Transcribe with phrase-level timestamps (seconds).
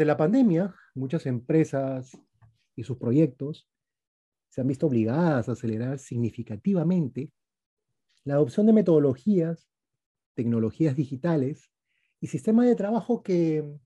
[0.00, 2.16] Durante la pandemia, muchas empresas
[2.74, 3.68] y sus proyectos
[4.48, 7.30] se han visto obligadas a acelerar significativamente
[8.24, 9.68] la adopción de metodologías,
[10.32, 11.70] tecnologías digitales
[12.18, 13.78] y sistemas de trabajo que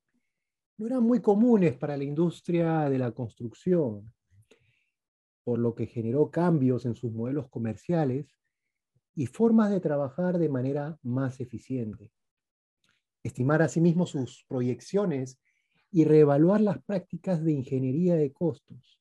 [0.79, 4.15] no eran muy comunes para la industria de la construcción,
[5.43, 8.39] por lo que generó cambios en sus modelos comerciales
[9.17, 12.13] y formas de trabajar de manera más eficiente.
[13.25, 15.41] Estimar asimismo sus proyecciones
[15.95, 19.01] y reevaluar las prácticas de ingeniería de costos.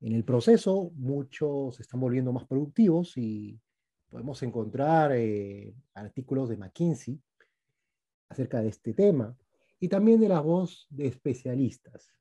[0.00, 3.60] En el proceso, muchos se están volviendo más productivos y
[4.08, 7.22] podemos encontrar eh, artículos de McKinsey
[8.28, 9.36] acerca de este tema
[9.78, 12.12] y también de la voz de especialistas,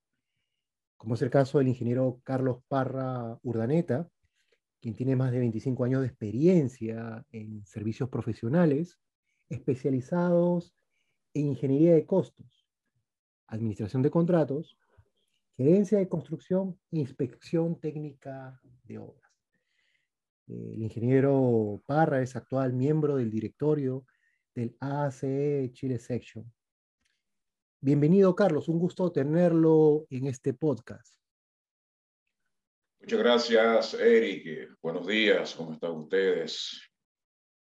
[0.96, 4.08] como es el caso del ingeniero Carlos Parra Urdaneta,
[4.80, 9.00] quien tiene más de 25 años de experiencia en servicios profesionales
[9.50, 10.76] especializados
[11.34, 12.61] en ingeniería de costos,
[13.52, 14.78] administración de contratos,
[15.58, 19.32] gerencia de construcción inspección técnica de obras.
[20.48, 24.06] El ingeniero Parra es actual miembro del directorio
[24.56, 26.52] del ACE Chile Section.
[27.82, 28.70] Bienvenido, Carlos.
[28.70, 31.16] Un gusto tenerlo en este podcast.
[33.02, 34.78] Muchas gracias, Eric.
[34.82, 35.56] Buenos días.
[35.56, 36.90] ¿Cómo están ustedes?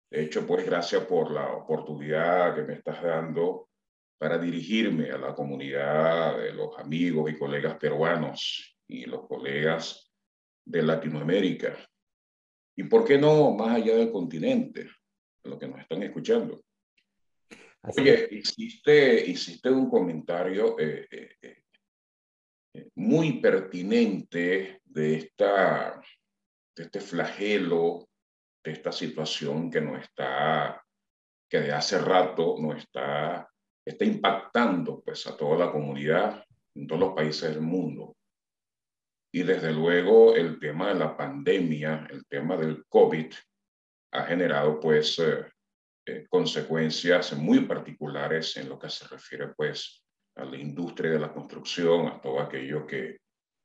[0.09, 3.69] De hecho, pues gracias por la oportunidad que me estás dando
[4.17, 10.11] para dirigirme a la comunidad de los amigos y colegas peruanos y los colegas
[10.65, 11.77] de Latinoamérica.
[12.77, 14.89] Y por qué no más allá del continente,
[15.43, 16.61] lo que nos están escuchando.
[17.81, 21.37] Oye, hiciste, hiciste un comentario eh, eh,
[22.73, 26.01] eh, muy pertinente de, esta,
[26.75, 28.07] de este flagelo
[28.65, 30.83] esta situación que no está,
[31.47, 33.47] que de hace rato no está,
[33.85, 36.43] está impactando pues a toda la comunidad
[36.75, 38.17] en todos los países del mundo.
[39.31, 43.33] Y desde luego el tema de la pandemia, el tema del COVID,
[44.13, 45.45] ha generado pues eh,
[46.05, 50.03] eh, consecuencias muy particulares en lo que se refiere pues
[50.35, 53.19] a la industria de la construcción, a todo aquello que,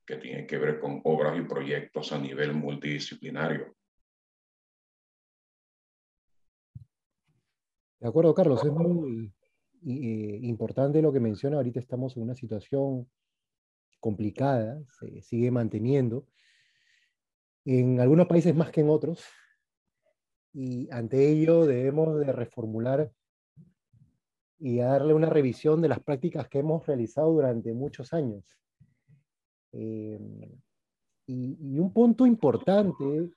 [0.04, 3.74] que tiene que ver con obras y proyectos a nivel multidisciplinario.
[8.00, 9.30] De acuerdo, Carlos, es muy
[9.86, 11.56] eh, importante lo que menciona.
[11.56, 13.08] Ahorita estamos en una situación
[14.00, 16.26] complicada, se sigue manteniendo,
[17.64, 19.24] en algunos países más que en otros,
[20.52, 23.12] y ante ello debemos de reformular
[24.58, 28.58] y darle una revisión de las prácticas que hemos realizado durante muchos años.
[29.72, 30.16] Y,
[31.26, 33.30] y, un punto importante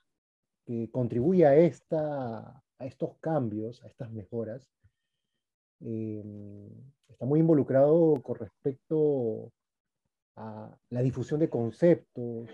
[0.66, 4.68] que contribuye a esta, a estos cambios, a estas mejoras,
[5.82, 6.70] em,
[7.10, 9.52] está muy involucrado con respecto
[10.36, 12.50] a la difusión de conceptos,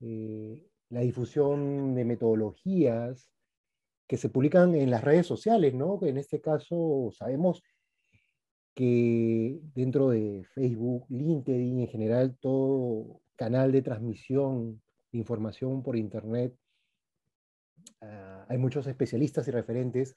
[0.00, 3.30] eh, la difusión de metodologías
[4.06, 5.98] que se publican en las redes sociales, ¿no?
[6.02, 7.62] En este caso sabemos
[8.74, 16.54] que dentro de Facebook, LinkedIn, en general todo canal de transmisión de información por Internet
[18.00, 20.16] Ah, hay muchos especialistas y referentes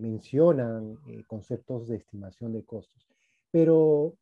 [0.00, 3.06] mencionan eh, conceptos de estimación de costos.
[3.50, 4.16] Pero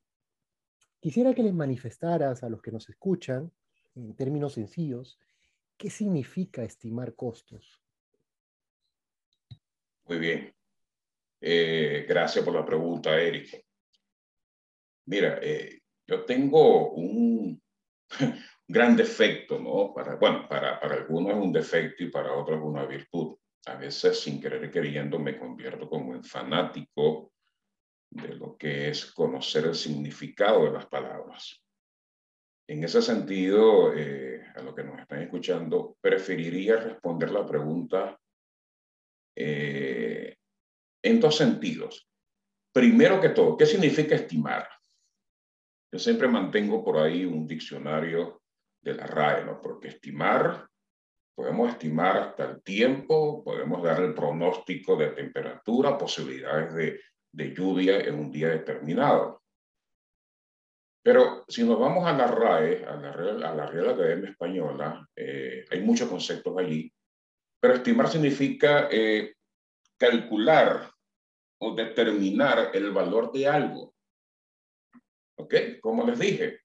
[1.00, 3.50] quisiera que les manifestaras a los que nos escuchan,
[3.94, 5.18] en términos sencillos,
[5.76, 7.80] qué significa estimar costos.
[10.06, 10.54] Muy bien.
[11.40, 13.64] Eh, gracias por la pregunta, Eric.
[15.06, 17.60] Mira, eh, yo tengo un,
[18.68, 19.92] gran defecto, ¿no?
[19.94, 23.36] Para, bueno, para, algunos es un defecto y para otros una virtud.
[23.66, 27.32] A veces, sin querer queriendo, me convierto como en fanático
[28.10, 31.60] de lo que es conocer el significado de las palabras.
[32.68, 38.18] En ese sentido, eh, a lo que nos están escuchando, preferiría responder la pregunta
[39.36, 40.36] eh,
[41.02, 42.08] en dos sentidos.
[42.72, 44.68] Primero que todo, ¿qué significa estimar?
[45.92, 48.42] Yo siempre mantengo por ahí un diccionario
[48.82, 49.60] de la RAE, ¿no?
[49.60, 50.68] Porque estimar,
[51.34, 57.00] podemos estimar hasta el tiempo, podemos dar el pronóstico de temperatura, posibilidades de,
[57.32, 59.42] de lluvia en un día determinado.
[61.04, 65.06] Pero si nos vamos a la RAE, a la Real, a la Real Academia Española,
[65.14, 66.90] eh, hay muchos conceptos allí,
[67.60, 69.34] pero estimar significa eh,
[69.98, 70.90] calcular
[71.60, 73.94] o determinar el valor de algo.
[75.36, 75.54] ¿Ok?
[75.82, 76.60] Como les dije,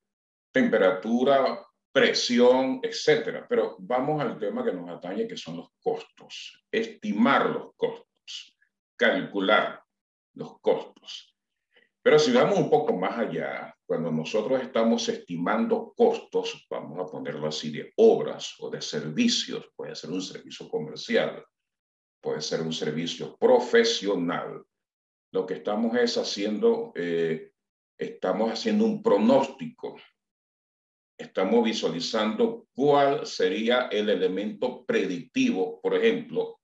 [0.54, 3.46] temperatura, presión, etcétera.
[3.48, 6.66] Pero vamos al tema que nos atañe, que son los costos.
[6.72, 8.58] Estimar los costos,
[8.96, 9.84] calcular
[10.34, 11.36] los costos.
[12.02, 17.48] Pero si vamos un poco más allá, cuando nosotros estamos estimando costos, vamos a ponerlo
[17.48, 21.44] así, de obras o de servicios, puede ser un servicio comercial,
[22.22, 24.64] puede ser un servicio profesional,
[25.32, 27.52] lo que estamos es haciendo, eh,
[27.98, 29.98] estamos haciendo un pronóstico,
[31.20, 36.60] estamos visualizando cuál sería el elemento predictivo, por ejemplo,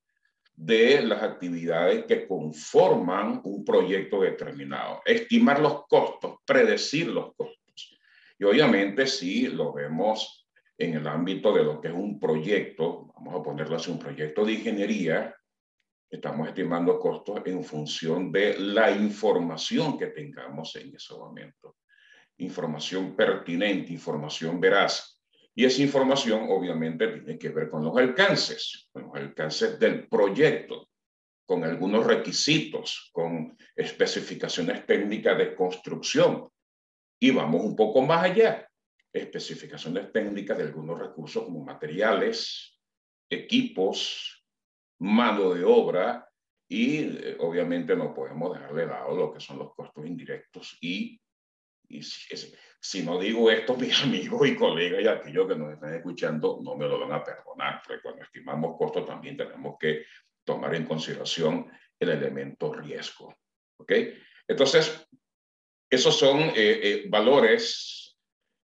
[0.55, 5.01] de las actividades que conforman un proyecto determinado.
[5.05, 7.99] Estimar los costos, predecir los costos.
[8.39, 10.47] Y obviamente si lo vemos
[10.77, 14.45] en el ámbito de lo que es un proyecto, vamos a ponerlo así, un proyecto
[14.45, 15.35] de ingeniería,
[16.09, 21.75] estamos estimando costos en función de la información que tengamos en ese momento.
[22.37, 25.15] Información pertinente, información veraz,
[25.55, 30.89] y esa información obviamente tiene que ver con los alcances, con los alcances del proyecto,
[31.45, 36.49] con algunos requisitos, con especificaciones técnicas de construcción.
[37.21, 38.67] Y vamos un poco más allá,
[39.13, 42.81] especificaciones técnicas de algunos recursos como materiales,
[43.29, 44.45] equipos,
[44.99, 46.29] mano de obra
[46.67, 51.19] y eh, obviamente no podemos dejar de lado lo que son los costos indirectos y
[51.89, 56.59] y si, no digo esto, mis amigos y colegas y aquellos que nos están escuchando
[56.63, 60.05] no me lo van a perdonar, porque cuando estimamos costos también tenemos que
[60.43, 63.35] tomar en consideración el elemento riesgo.
[63.77, 63.91] ¿Ok?
[64.47, 65.07] Entonces,
[65.89, 68.17] esos son eh, eh, valores,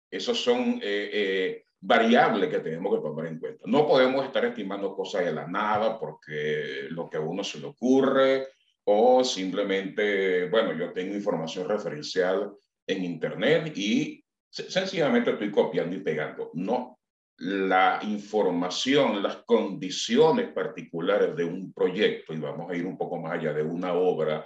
[0.10, 3.64] esos son eh, variables que tenemos que tomar en cuenta.
[3.66, 7.68] No podemos estar estimando cosas de la nada porque lo que a uno se le
[7.68, 8.48] ocurre
[8.84, 12.54] o simplemente, bueno, yo tengo información referencial
[12.92, 16.52] en Internet y sencillamente estoy copiando y pegando.
[16.54, 17.00] No,
[17.38, 23.34] la información, las condiciones particulares de un proyecto, y vamos a ir un poco más
[23.34, 24.46] allá de una obra,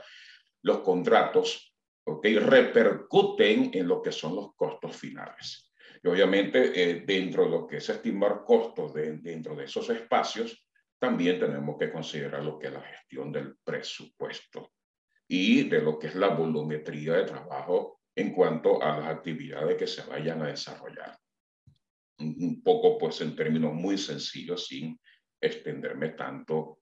[0.61, 1.75] los contratos,
[2.05, 2.25] ¿ok?
[2.39, 5.73] Repercuten en lo que son los costos finales.
[6.01, 10.65] Y obviamente, eh, dentro de lo que es estimar costos de, dentro de esos espacios,
[10.97, 14.71] también tenemos que considerar lo que es la gestión del presupuesto
[15.27, 19.87] y de lo que es la volumetría de trabajo en cuanto a las actividades que
[19.87, 21.17] se vayan a desarrollar.
[22.19, 24.97] Un poco, pues, en términos muy sencillos, sin
[25.41, 26.79] extenderme tanto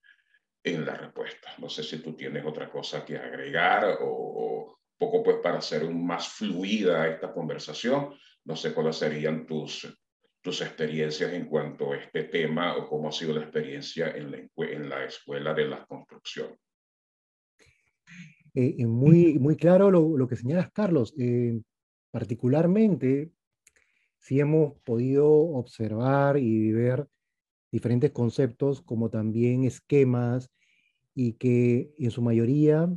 [0.63, 1.53] en la respuesta.
[1.57, 6.27] No sé si tú tienes otra cosa que agregar o, poco, pues, para hacer más
[6.27, 8.15] fluida esta conversación.
[8.45, 9.87] No sé cuáles serían tus,
[10.39, 14.37] tus experiencias en cuanto a este tema o cómo ha sido la experiencia en la,
[14.67, 16.55] en la escuela de la construcción.
[18.55, 21.13] Eh, muy, muy claro lo, lo, que señalas, Carlos.
[21.17, 21.59] Eh,
[22.11, 23.31] particularmente,
[24.19, 27.07] si hemos podido observar y ver
[27.71, 30.51] diferentes conceptos como también esquemas
[31.15, 32.89] y que en su mayoría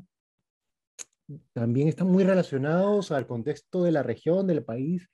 [1.53, 5.08] también están muy relacionados al contexto de la región, del país,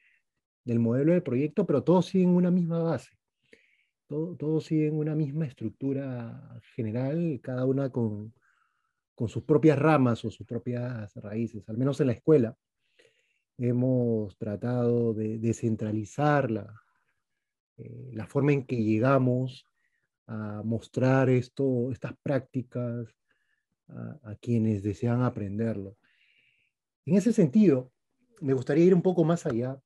[0.65, 3.11] del modelo del proyecto, pero todos siguen una misma base.
[4.09, 8.35] todos siguen una misma estructura general, cada una con,
[9.22, 12.56] con sus propias ramas o sus propias raíces, al menos en la escuela.
[13.56, 16.82] Hemos tratado de descentralizar la,
[17.76, 19.64] eh, la forma en que llegamos
[20.26, 23.17] a mostrar esto, estas prácticas
[23.86, 25.96] a, quienes desean aprenderlo.
[27.06, 27.93] En ese sentido,
[28.41, 29.81] me gustaría ir un poco más allá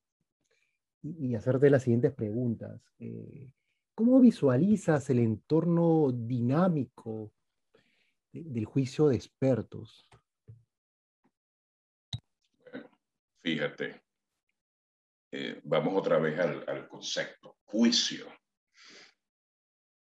[1.02, 2.80] y, hacerte las siguientes preguntas.
[3.00, 3.50] Eh,
[3.94, 7.34] ¿Cómo visualizas el entorno dinámico
[8.44, 10.08] del juicio de expertos?
[13.46, 14.02] fíjate,
[15.30, 18.26] eh, vamos otra vez al, concepto, juicio.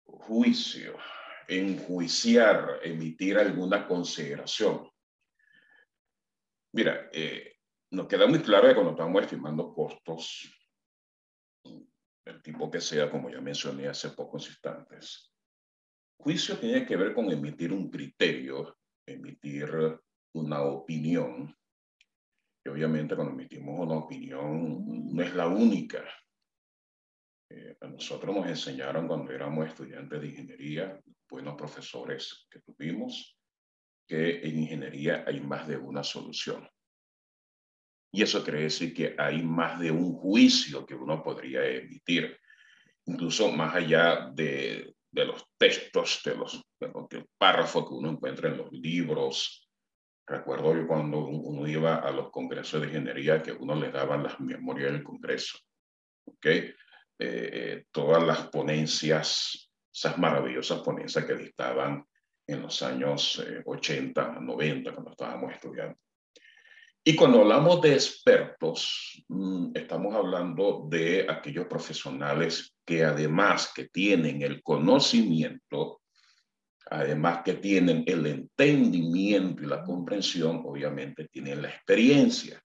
[0.04, 0.98] Juicio,
[1.48, 4.86] enjuiciar, emitir alguna consideración.
[6.74, 7.54] Mira, eh,
[7.92, 10.54] nos queda muy claro que cuando estamos estimando costos,
[12.26, 15.31] el tipo que sea, como ya mencioné hace pocos instantes,
[16.22, 19.68] Juicio tiene que ver con emitir un criterio, emitir
[20.34, 21.52] una opinión.
[22.64, 26.04] Y obviamente cuando emitimos una opinión no es la única.
[27.50, 33.36] Eh, a nosotros nos enseñaron cuando éramos estudiantes de ingeniería, buenos profesores que tuvimos,
[34.06, 36.68] que en ingeniería hay más de una solución.
[38.12, 42.38] Y eso quiere decir que hay más de un juicio que uno podría emitir,
[43.06, 48.56] incluso más allá de, de los textos, de los, de párrafos que uno encuentra en
[48.56, 49.70] los libros.
[50.26, 54.40] Recuerdo yo cuando uno iba a los congresos de ingeniería que uno le daban las
[54.40, 55.56] memorias del congreso.
[56.26, 56.46] ¿ok?
[57.16, 62.04] Eh, todas las ponencias, esas maravillosas ponencias que dictaban
[62.44, 65.96] en los años 80, eh, 90, cuando estábamos estudiando.
[67.04, 74.40] Y cuando hablamos de expertos, mm, estamos hablando de aquellos profesionales que además que tienen
[74.42, 76.00] el conocimiento,
[76.88, 82.62] además que tienen el entendimiento y la comprensión, obviamente tienen la experiencia.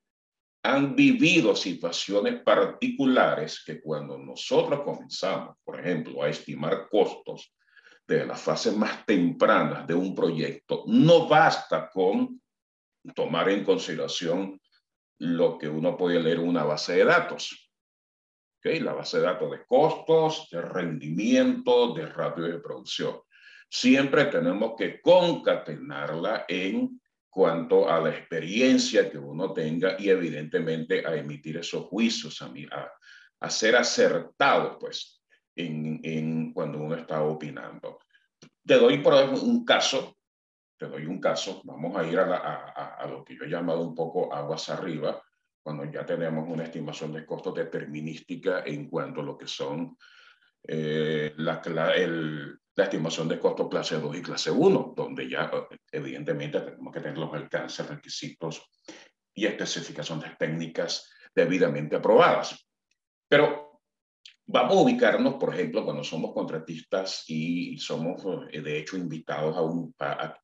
[0.62, 7.56] Han vivido situaciones particulares que cuando nosotros comenzamos, por ejemplo, a estimar costos
[8.08, 12.40] de las fases más tempranas de un proyecto, no basta con
[13.16, 14.60] tomar en consideración
[15.20, 17.72] lo que uno puede leer una base de datos.
[18.60, 18.80] ¿Okay?
[18.80, 23.20] La base de datos de costos, de rendimiento, de ratio de producción.
[23.70, 27.00] Siempre tenemos que concatenarla en
[27.30, 32.92] cuanto a la experiencia que uno tenga y evidentemente a emitir esos juicios, a, a,
[33.42, 35.22] a ser acertado, pues,
[35.56, 38.00] en, en, cuando uno está opinando.
[38.66, 40.17] Te doy por un caso
[40.78, 44.34] te doy un caso, vamos a ir a, lo que yo he llamado un poco
[44.34, 45.22] aguas arriba,
[45.62, 49.98] cuando ya tenemos una estimación de costos determinística en cuanto a lo que son
[50.64, 51.62] eh, la,
[51.94, 55.52] el, la, estimación de costos clase 2 y clase 1, donde ya
[55.92, 58.70] evidentemente tenemos que tener los alcances, requisitos
[59.34, 62.68] y especificaciones técnicas debidamente aprobadas.
[63.28, 63.82] Pero
[64.46, 69.62] vamos a ubicarnos, por ejemplo, cuando somos contratistas y somos, eh, de hecho, invitados a,
[69.62, 70.38] un, a,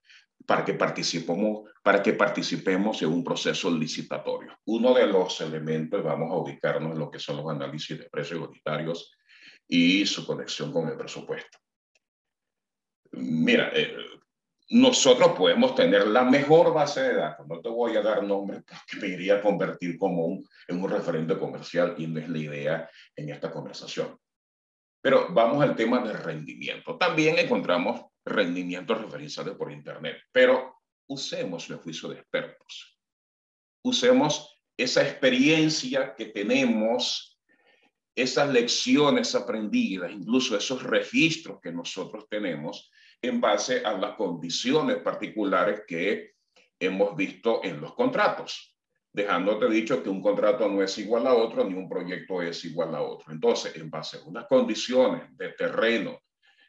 [0.46, 4.58] para que participemos, para que participemos en un proceso licitatorio.
[4.66, 8.48] Uno de los elementos, vamos a ubicarnos en lo que son los análisis de precios
[8.48, 9.16] unitarios
[9.68, 11.58] y su conexión con el presupuesto.
[13.12, 13.96] Mira, eh,
[14.70, 17.48] nosotros podemos tener la mejor base de datos.
[17.48, 21.38] No te voy a dar nombres porque me iría a convertir como en un referente
[21.38, 24.18] comercial y no es la idea en esta conversación.
[25.02, 26.98] Pero vamos al tema del rendimiento.
[26.98, 33.00] También encontramos rendimientos referenciales por Internet, pero usemos el juicio de expertos.
[33.84, 37.39] Usemos esa experiencia que tenemos,
[38.15, 42.89] esas lecciones aprendidas, incluso esos registros que nosotros tenemos
[43.22, 46.34] en base a las condiciones particulares que
[46.80, 48.74] hemos visto en los contratos
[49.13, 52.96] dejándote dicho que un contrato no es igual a otro, ni un proyecto es igual
[52.96, 53.32] a otro.
[53.32, 56.20] Entonces, en base a unas condiciones de terreno,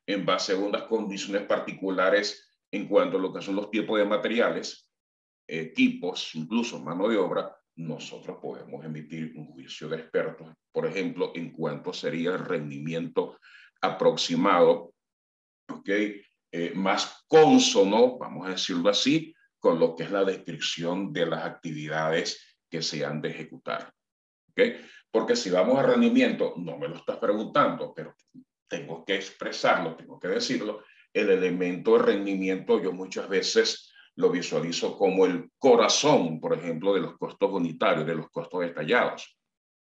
[0.07, 4.05] en base a unas condiciones particulares en cuanto a lo que son los tipos de
[4.05, 4.89] materiales,
[5.47, 11.53] equipos, incluso mano de obra, nosotros podemos emitir un juicio de expertos, por ejemplo, en
[11.53, 13.39] cuanto sería el rendimiento
[13.81, 14.95] aproximado,
[15.69, 15.89] ¿ok?
[16.57, 21.45] Eh, más consono, vamos a decirlo así, con lo que es la descripción de las
[21.45, 23.93] actividades que se han de ejecutar.
[24.51, 24.77] ¿Okay?
[25.11, 28.15] Porque si vamos a rendimiento, no me lo estás preguntando, pero
[28.69, 34.97] tengo que expresarlo, tengo que decirlo, el elemento de rendimiento yo muchas veces lo visualizo
[34.97, 39.37] como el corazón, por ejemplo, de los costos unitarios, de los costos detallados,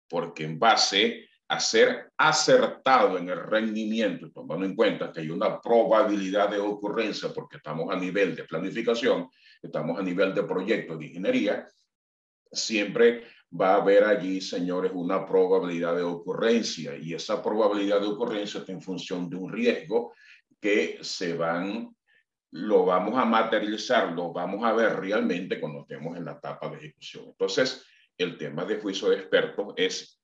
[0.07, 5.59] porque en base a ser acertado en el rendimiento, tomando en cuenta que hay una
[5.59, 9.29] probabilidad de ocurrencia porque estamos a nivel de planificación,
[9.61, 11.67] estamos a nivel de proyecto de ingeniería,
[12.51, 13.25] siempre
[13.59, 18.71] va a haber allí, señores, una probabilidad de ocurrencia y esa probabilidad de ocurrencia está
[18.71, 20.13] en función de un riesgo
[20.59, 21.95] que se van,
[22.51, 26.77] lo vamos a materializar, lo vamos a ver realmente cuando estemos en la etapa de
[26.77, 27.25] ejecución.
[27.27, 27.85] Entonces,
[28.17, 30.21] el tema de juicio de expertos es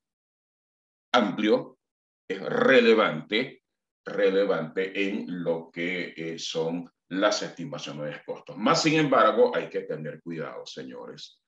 [1.12, 1.80] amplio,
[2.28, 3.64] es relevante,
[4.06, 8.58] relevante en lo que eh, son las estimaciones de costos.
[8.58, 11.42] Más sin embargo, hay que tener cuidado, señores,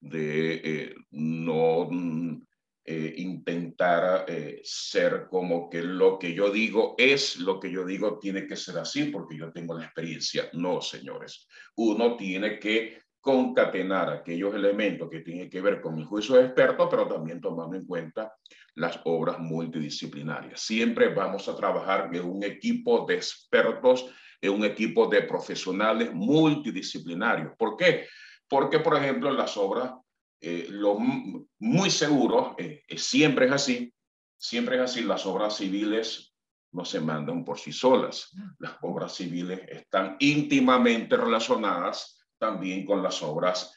[0.00, 2.42] de eh, no mm,
[2.84, 4.26] eh, intentar
[4.62, 8.78] ser como que lo que yo digo es lo que yo digo tiene que ser
[8.78, 10.48] así porque yo tengo la experiencia.
[10.52, 11.48] No, señores.
[11.74, 16.88] Uno tiene que concatenar aquellos elementos que tienen que ver con el juicio de experto,
[16.88, 18.32] pero también tomando en cuenta
[18.76, 20.60] las obras multidisciplinarias.
[20.60, 24.08] Siempre vamos a trabajar en un equipo de expertos,
[24.40, 27.54] en un equipo de profesionales multidisciplinarios.
[27.58, 28.06] ¿Por qué?
[28.48, 29.92] Porque, por ejemplo, las obras,
[30.40, 33.94] eh, lo muy seguro, eh, siempre es así,
[34.38, 36.34] siempre es así, las obras civiles
[36.72, 38.30] no se mandan por sí solas.
[38.58, 43.74] Las obras civiles están íntimamente relacionadas también con las obras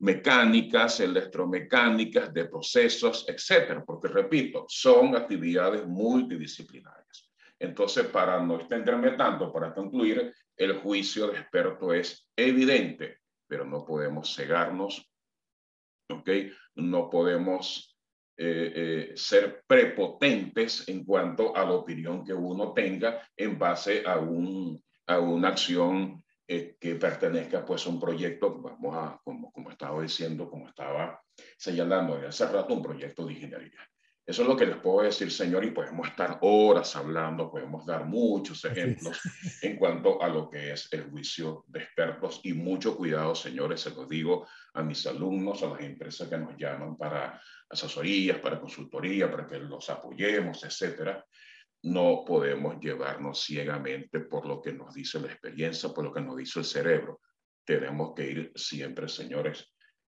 [0.00, 7.30] mecánicas, electromecánicas, de procesos, etcétera, porque repito, son actividades multidisciplinarias.
[7.58, 13.21] Entonces, para no extenderme tanto, para concluir, el juicio de experto es evidente,
[13.52, 15.06] pero no podemos cegarnos,
[16.08, 16.30] ¿ok?
[16.76, 17.94] No podemos
[18.34, 24.16] eh, eh, ser prepotentes en cuanto a la opinión que uno tenga en base a,
[24.18, 29.70] un, a una acción eh, que pertenezca pues a un proyecto, vamos a, como, como
[29.70, 31.20] estaba diciendo, como estaba
[31.58, 33.86] señalando hace rato, un proyecto de ingeniería.
[34.24, 38.04] Eso es lo que les puedo decir, señor, y podemos estar horas hablando, podemos dar
[38.04, 39.20] muchos ejemplos
[39.62, 42.40] en cuanto a lo que es el juicio de expertos.
[42.44, 46.56] Y mucho cuidado, señores, se los digo a mis alumnos, a las empresas que nos
[46.56, 51.24] llaman para asesorías, para consultoría, para que los apoyemos, etcétera.
[51.82, 56.36] No podemos llevarnos ciegamente por lo que nos dice la experiencia, por lo que nos
[56.36, 57.20] dice el cerebro.
[57.64, 59.72] Tenemos que ir siempre, señores,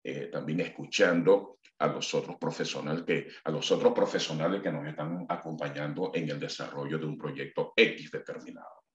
[0.10, 5.26] eh, también escuchando a los otros profesionales que a los otros profesionales que nos están
[5.28, 8.86] acompañando en el desarrollo de un proyecto X determinado.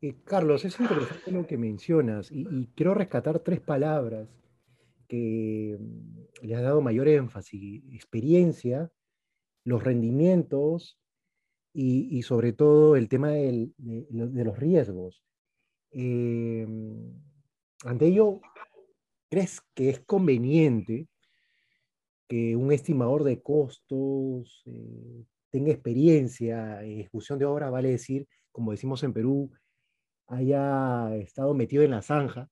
[0.00, 4.28] Eh, Carlos, es interesante lo que mencionas y, quiero rescatar tres palabras
[5.08, 8.92] que mm, le has dado mayor énfasis: experiencia,
[9.64, 11.00] los rendimientos
[11.72, 15.24] y, sobre todo el tema de, los riesgos.
[15.90, 16.64] Eh,
[17.84, 18.40] ante ello,
[19.34, 21.08] ¿crees que es conveniente
[22.28, 28.70] que un estimador de costos eh, tenga experiencia en ejecución de obra, vale decir, como
[28.70, 29.50] decimos en Perú,
[30.28, 32.48] haya estado metido en la zanja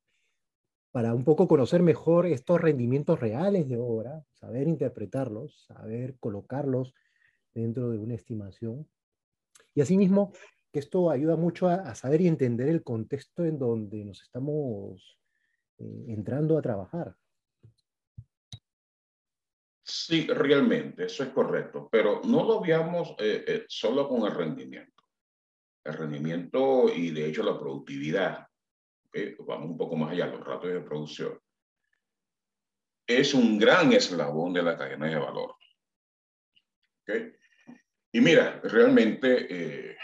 [0.90, 6.94] para un poco conocer mejor estos rendimientos reales de obra, saber interpretarlos, saber colocarlos
[7.54, 8.88] dentro de una estimación.
[9.72, 10.32] Y asimismo,
[10.72, 15.21] que esto ayuda mucho a, saber y entender el contexto en donde nos estamos
[15.82, 17.16] eh, entrando a trabajar.
[19.82, 25.02] Sí, realmente, eso es correcto, pero no lo veamos eh, eh, solo con el rendimiento.
[25.84, 28.46] El rendimiento y de hecho la productividad,
[29.40, 31.38] vamos un poco más allá, los ratos de producción,
[33.06, 35.56] es un gran eslabón de la cadena de valor.
[38.12, 39.96] Y mira, realmente eh,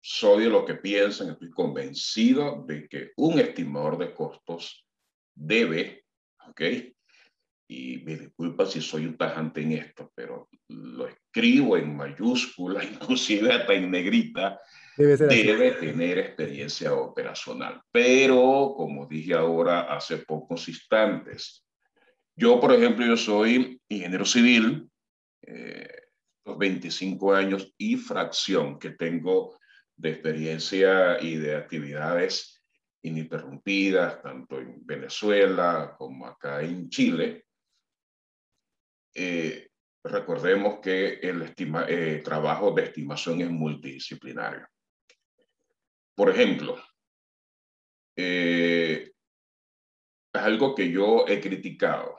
[0.00, 4.87] soy de lo que piensan, estoy convencido de que un estimador de costos
[5.38, 6.04] debe,
[6.48, 6.62] ¿ok?
[7.70, 13.52] y me disculpa si soy un tajante en esto, pero lo escribo en mayúscula, inclusive
[13.52, 14.58] hasta en negrita,
[14.96, 17.82] debe, tener experiencia operacional.
[17.92, 21.64] Pero, como dije ahora hace pocos instantes,
[22.34, 24.88] yo, por ejemplo, yo soy ingeniero civil,
[25.42, 25.88] eh,
[26.44, 29.58] 25 años y fracción que tengo
[29.96, 32.57] de experiencia y de actividades
[33.08, 37.46] ininterrumpidas, tanto en Venezuela como acá en Chile.
[39.14, 39.70] Eh,
[40.04, 44.66] recordemos que el estima, eh, trabajo de estimación es multidisciplinario.
[46.14, 46.82] Por ejemplo,
[48.16, 49.12] eh,
[50.32, 52.16] es algo que yo he criticado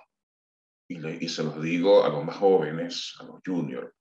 [0.90, 3.94] y, y, se los digo a los más jóvenes, a los juniors.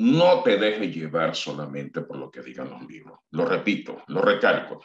[0.00, 3.18] No te dejes llevar solamente por lo que digan los libros.
[3.32, 4.84] Lo repito, lo recalco.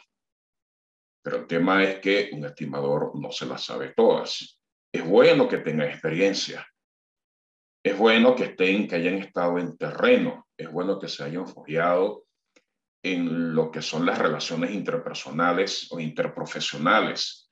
[1.24, 4.60] Pero el tema es que un estimador no se las sabe todas.
[4.92, 6.66] Es bueno que tengan experiencia.
[7.82, 10.46] Es bueno que estén, que hayan estado en terreno.
[10.54, 12.26] Es bueno que se hayan fogueado
[13.02, 17.50] en lo que son las relaciones interpersonales o interprofesionales.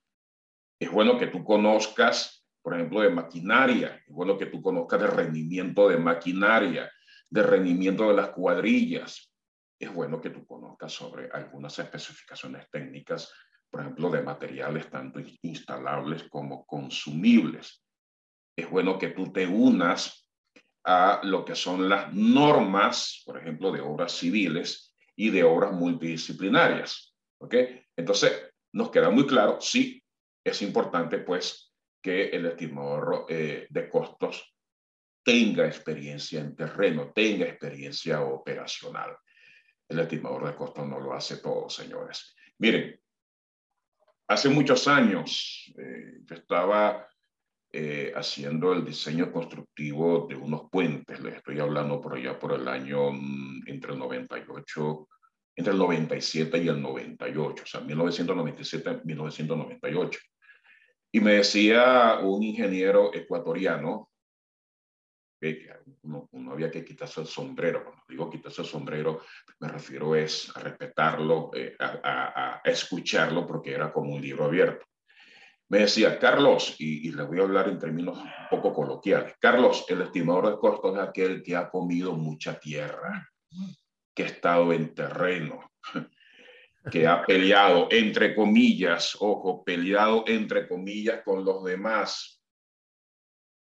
[0.78, 4.02] Es bueno que tú conozcas, por ejemplo, de maquinaria.
[4.06, 6.92] Es bueno que tú conozcas de rendimiento de maquinaria,
[7.30, 9.32] de rendimiento de las cuadrillas.
[9.78, 13.32] Es bueno que tú conozcas sobre algunas especificaciones técnicas
[13.72, 17.82] por ejemplo, de materiales tanto instalables como consumibles.
[18.54, 20.28] Es bueno que tú te unas
[20.84, 27.16] a lo que son las normas, por ejemplo, de obras civiles y de obras multidisciplinarias.
[27.40, 27.54] ¿Ok?
[27.96, 30.04] Entonces, nos queda muy claro, sí,
[30.44, 34.54] es importante pues que el estimador eh, de costos
[35.24, 39.16] tenga experiencia en terreno, tenga experiencia operacional.
[39.88, 42.34] El estimador de costos no lo hace todo, señores.
[42.58, 43.00] Miren,
[44.28, 47.08] Hace muchos años eh, yo estaba
[47.74, 52.68] eh, haciendo el diseño constructivo de unos puentes, les estoy hablando por allá por el
[52.68, 55.08] año mm, entre el 98,
[55.56, 60.20] entre el 97 y el 98, o sea, 1997 y 1998.
[61.12, 64.11] Y me decía un ingeniero ecuatoriano
[66.02, 67.84] uno, había que quitarse el sombrero.
[67.84, 69.22] Cuando digo quitarse el sombrero,
[69.60, 74.86] me refiero es a respetarlo, eh, a, escucharlo, porque era como un libro abierto.
[75.68, 79.86] Me decía, Carlos, y, y, le voy a hablar en términos un poco coloquiales, Carlos,
[79.88, 83.26] el estimador de costos es aquel que ha comido mucha tierra,
[84.14, 85.72] que ha estado en terreno,
[86.90, 92.41] que ha peleado, entre comillas, ojo, peleado entre comillas con los demás,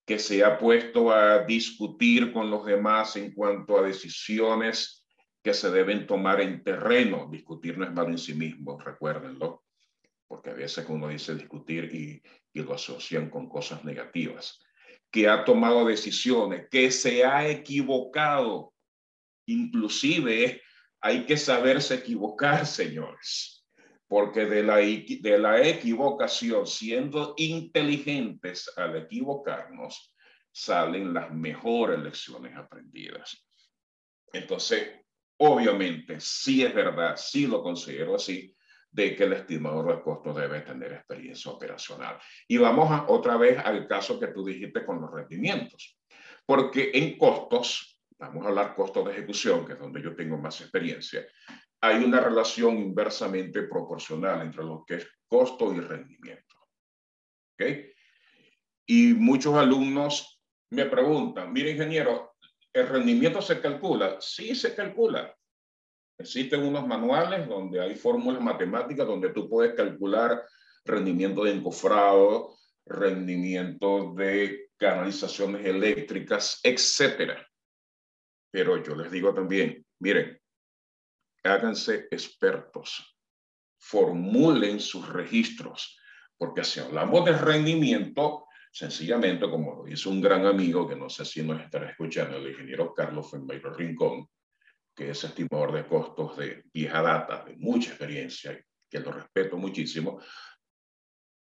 [0.06, 5.06] que se ha puesto a discutir con los demás en cuanto a decisiones
[5.42, 7.28] que se deben tomar en terreno.
[7.30, 9.64] Discutir no es malo en sí mismo, recuérdenlo,
[10.26, 14.60] porque a veces uno dice discutir y, y lo asocian con cosas negativas.
[15.10, 18.72] Que ha tomado decisiones, que se ha equivocado.
[19.46, 20.62] Inclusive
[21.00, 23.59] hay que saberse equivocar, señores,
[24.10, 30.12] porque de la, de la equivocación, siendo inteligentes al equivocarnos,
[30.50, 33.46] salen las mejores lecciones aprendidas.
[34.32, 34.90] Entonces,
[35.36, 38.52] obviamente, sí es verdad, sí lo considero así,
[38.90, 42.18] de que el estimador de costos debe tener experiencia operacional.
[42.48, 46.00] Y vamos a, otra vez al caso que tú dijiste con los rendimientos,
[46.44, 50.60] porque en costos, vamos a hablar costos de ejecución, que es donde yo tengo más
[50.60, 51.24] experiencia,
[51.82, 56.56] hay una relación inversamente proporcional entre lo que es costo y rendimiento.
[57.54, 57.66] ¿Ok?
[58.86, 62.34] Y muchos alumnos me preguntan, mire ingeniero,
[62.72, 64.16] ¿el rendimiento se calcula?
[64.20, 65.34] Sí, se calcula.
[66.18, 70.44] Existen unos manuales donde hay fórmulas matemáticas donde tú puedes calcular
[70.84, 77.46] rendimiento de encofrado, rendimiento de canalizaciones eléctricas, etcétera.
[78.50, 80.38] Pero yo les digo también, miren,
[81.42, 83.16] háganse expertos,
[83.78, 85.98] formulen sus registros,
[86.36, 91.24] porque si hablamos de rendimiento, sencillamente, como lo dice un gran amigo, que no sé
[91.24, 94.28] si nos estará escuchando, el ingeniero Carlos Fembeiro Rincón,
[94.94, 100.20] que es estimador de costos de vieja data, de mucha experiencia, que lo respeto muchísimo,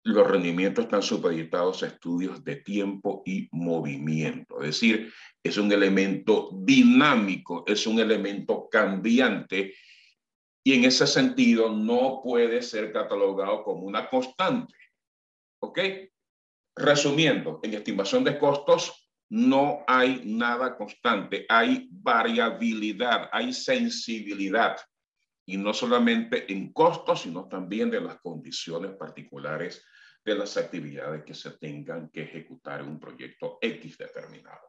[0.10, 4.60] los rendimientos están supeditados a estudios de tiempo y movimiento.
[4.60, 9.74] Es decir, es un elemento dinámico, es un elemento cambiante
[10.64, 14.76] y en ese sentido no puede ser catalogado como una constante.
[15.62, 15.80] ¿Ok?
[16.76, 24.78] Resumiendo, en estimación de costos no hay nada constante, hay variabilidad, hay sensibilidad,
[25.50, 29.84] y no solamente en costos, sino también de las condiciones particulares
[30.30, 34.60] de las actividades que se tengan que ejecutar en un proyecto X determinado.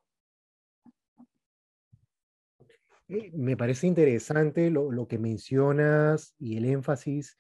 [3.09, 7.37] Eh, me parece interesante lo, lo que mencionas y el énfasis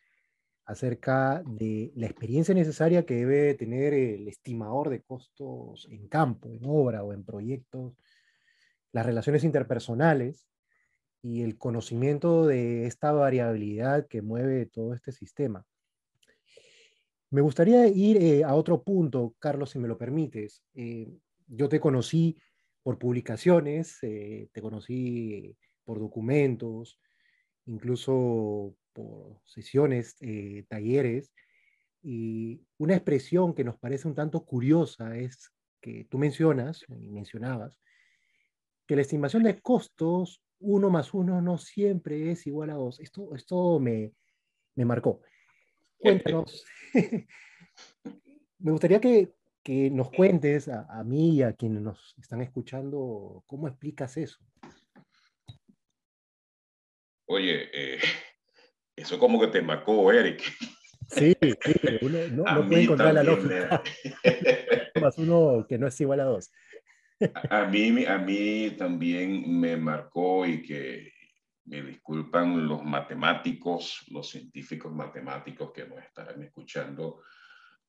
[0.66, 6.60] acerca de la experiencia necesaria que debe tener el estimador de costos en campo, en
[6.64, 7.94] obra o en proyectos,
[8.92, 10.46] las relaciones interpersonales
[11.22, 15.64] y el conocimiento de esta variabilidad que mueve todo este sistema.
[17.30, 20.64] Me gustaría ir eh, a otro punto, Carlos, si me lo permites.
[20.74, 21.16] Eh,
[21.46, 22.36] yo te conocí
[22.82, 26.98] por publicaciones, eh, te conocí por documentos,
[27.66, 31.32] incluso por sesiones, eh, talleres,
[32.02, 37.78] y una expresión que nos parece un tanto curiosa es que tú mencionas, y mencionabas,
[38.86, 42.98] que la estimación de costos, uno más uno no siempre es igual a dos.
[43.00, 44.14] Esto, esto me,
[44.74, 45.20] me marcó.
[46.00, 46.64] Cuéntanos.
[48.58, 49.32] me gustaría que,
[49.62, 54.38] que nos cuentes a, a, mí y a quienes nos están escuchando cómo explicas eso.
[57.26, 58.00] Oye, eh,
[58.96, 60.42] eso como que te marcó, Eric.
[61.08, 63.82] Sí, sí, uno no, no puede encontrar la lógica.
[65.00, 66.50] Más uno que no es igual a dos.
[67.50, 71.12] A mí, a mí también me marcó y que
[71.64, 77.22] me disculpan los matemáticos, los científicos matemáticos que nos estarán escuchando.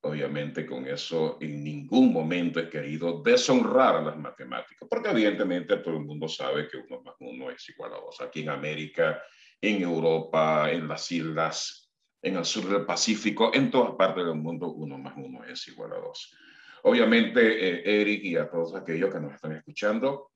[0.02, 5.96] Obviamente con eso en ningún momento he querido deshonrar a las matemáticas, porque evidentemente todo
[5.96, 8.20] el mundo sabe que uno más uno es igual a dos.
[8.20, 9.22] Aquí en América
[9.62, 11.88] en Europa, en las islas,
[12.20, 15.92] en el sur del Pacífico, en todas partes del mundo, uno más uno es igual
[15.92, 16.34] a dos.
[16.82, 20.31] Obviamente, eh, Eric y a todos aquellos que nos están escuchando,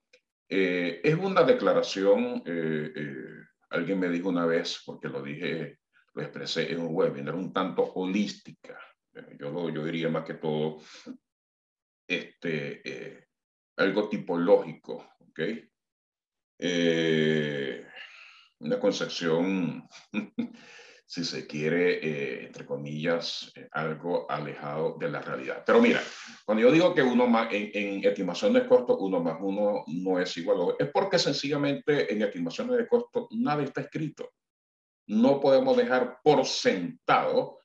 [0.48, 2.92] eh, es una declaración, eh,
[3.70, 5.78] alguien me dijo una vez, porque lo dije,
[6.14, 8.78] lo expresé en un webinar, un tanto holística.
[9.38, 10.78] Yo, lo, yo diría más que todo
[12.06, 13.26] este,
[13.76, 15.40] algo tipológico, ¿ok?
[16.58, 17.86] Eh,
[18.60, 19.86] una concepción,
[21.08, 25.62] si se quiere, eh, entre comillas, eh, algo alejado de la realidad.
[25.64, 26.02] Pero mira,
[26.44, 30.36] cuando yo digo que uno más, en, estimación de costo, uno más uno no es
[30.36, 34.32] igual a dos, es porque sencillamente en estimaciones de costo nada está escrito.
[35.06, 37.60] No podemos dejar por sentado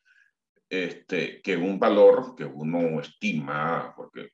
[0.69, 4.33] este, que un valor que uno estima, porque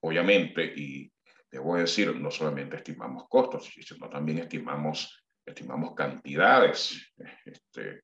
[0.00, 1.10] obviamente, y
[1.50, 7.12] debo decir, no solamente estimamos costos, sino también estimamos estimamos cantidades,
[7.44, 8.02] este,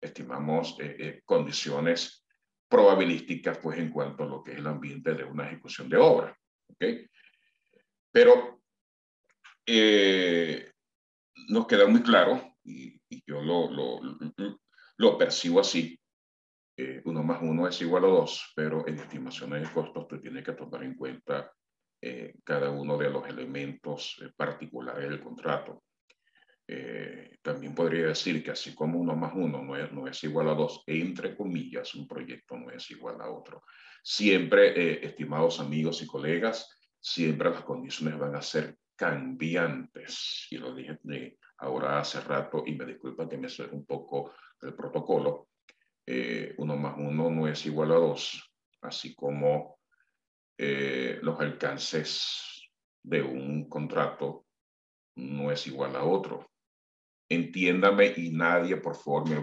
[0.00, 2.26] estimamos eh, eh, condiciones
[2.68, 6.36] probabilísticas pues en cuanto a lo que es el ambiente de una ejecución de obra.
[6.68, 7.06] ¿okay?
[8.12, 8.62] Pero
[9.66, 10.70] eh,
[11.48, 14.00] nos queda muy claro, y, yo lo, lo,
[14.96, 15.98] lo, percibo así,
[16.76, 20.44] eh, uno más uno es igual a dos, pero en estimaciones de costos tú tienes
[20.44, 21.52] que tomar en cuenta
[22.02, 25.82] eh, cada uno de los elementos eh, particulares del contrato.
[27.42, 30.54] También podría decir que así como uno más uno no es, no es igual a
[30.54, 33.62] dos, entre comillas, un proyecto no es igual a otro.
[34.02, 36.68] Siempre, estimados amigos y colegas,
[37.00, 40.46] siempre las condiciones van a ser cambiantes.
[40.50, 40.98] Y lo dije
[41.58, 45.48] ahora hace rato y me disculpa que me suene un poco el protocolo.
[46.06, 48.52] Eh, uno más uno no es igual a dos,
[48.82, 49.78] así como
[50.58, 52.68] eh, los alcances
[53.02, 54.46] de un contrato
[55.16, 56.49] no es igual a otro.
[57.30, 59.40] Entiéndame y nadie, por favor, me,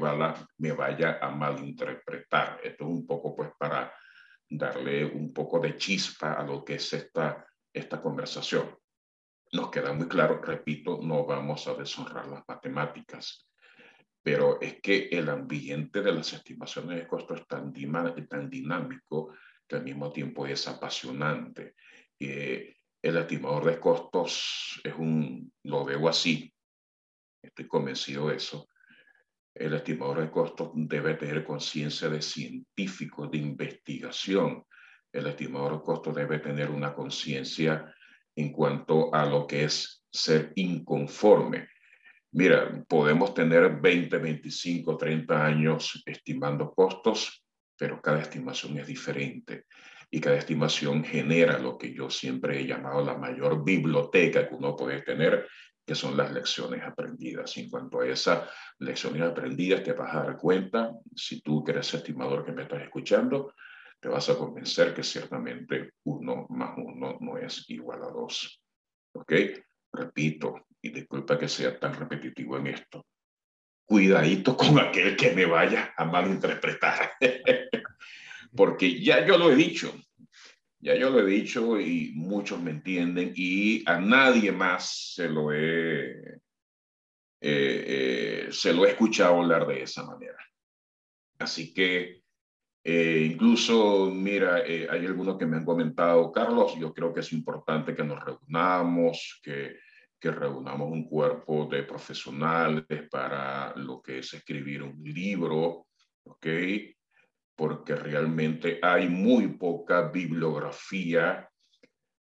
[0.57, 2.59] me vaya a malinterpretar.
[2.63, 3.93] Esto es un poco pues para
[4.49, 8.77] darle un poco de chispa a lo que es esta, esta conversación
[9.53, 13.47] nos queda muy claro, repito, no vamos a deshonrar las matemáticas,
[14.21, 17.73] pero es que el ambiente de las estimaciones de costos es tan,
[18.27, 19.33] tan dinámico
[19.67, 21.75] que al mismo tiempo es apasionante.
[22.19, 26.53] Eh, el estimador de costos es un, lo veo así,
[27.47, 28.69] estoy convencido de eso,
[29.53, 34.63] el estimador de costos debe tener conciencia de científico, de investigación.
[35.11, 37.91] El estimador de costos debe tener una conciencia
[38.35, 41.69] en cuanto a lo que es ser inconforme.
[42.33, 47.43] Mira, podemos tener 20, 25, 30 años estimando costos,
[47.75, 49.65] pero cada estimación es diferente
[50.11, 54.75] y cada estimación genera lo que yo siempre he llamado la mayor biblioteca que uno
[54.75, 55.47] puede tener,
[55.87, 57.55] que son las lecciones aprendidas.
[57.55, 61.93] En cuanto a esas lecciones aprendidas, te vas a dar cuenta, si tú que eres
[61.93, 63.53] estimador que me estás escuchando,
[63.97, 68.61] te vas a convencer que ciertamente uno más uno no es igual a dos.
[69.13, 69.31] ¿Ok?
[69.93, 73.05] Repito, y disculpa que sea tan repetitivo en esto.
[73.85, 77.13] Cuidadito con aquel que me vaya a malinterpretar.
[78.53, 79.93] Porque ya yo lo he dicho,
[80.79, 85.51] ya yo lo he dicho y muchos me entienden y a nadie más se lo
[85.51, 86.41] he, eh,
[87.41, 90.37] eh, se lo he escuchado hablar de esa manera.
[91.39, 92.21] Así que
[92.89, 97.33] eh, incluso, mira, eh, hay algunos que me han comentado, Carlos, yo creo que es
[97.33, 99.75] importante que nos reunamos, que,
[100.17, 105.87] que reunamos un cuerpo de profesionales para lo que es escribir un libro,
[106.23, 106.47] ¿ok?
[107.57, 111.49] Porque realmente hay muy poca bibliografía,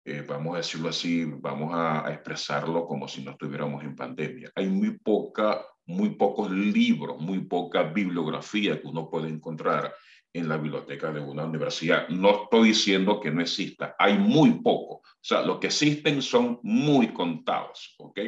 [0.04, 4.50] eh, vamos a decirlo así, vamos a, a, expresarlo como si no estuviéramos en pandemia.
[4.54, 9.94] Hay muy poca, muy pocos libros, muy poca bibliografía que uno puede encontrar
[10.32, 12.08] en la biblioteca de una universidad.
[12.08, 14.96] No estoy diciendo que no exista, hay muy poco.
[14.96, 18.20] O sea, lo que existen son muy contados, ¿ok?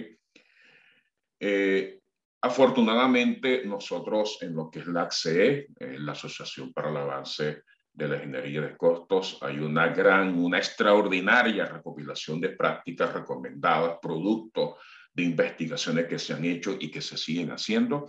[1.40, 2.01] Eh,
[2.42, 8.08] afortunadamente, nosotros en lo que es la ACE, eh, la Asociación para el Avance de
[8.08, 14.78] la Ingeniería de Costos, hay una gran, una extraordinaria recopilación de prácticas recomendadas, producto
[15.12, 18.06] de investigaciones que se han hecho y que se siguen haciendo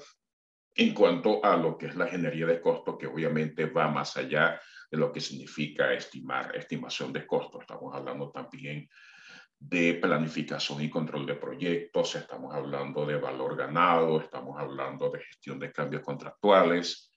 [0.75, 4.59] en cuanto a lo que es la ingeniería de costos, que obviamente va más allá
[4.89, 7.61] de lo que significa estimar, estimación de costos.
[7.61, 8.89] Estamos hablando también
[9.69, 15.59] de planificación y control de proyectos, estamos hablando de valor ganado, estamos hablando de gestión
[15.59, 17.11] de cambios contractuales,